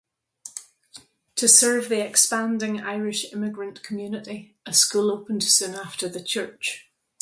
[1.35, 6.89] To serve the expanding Irish immigrant community, a school opened soon after the church.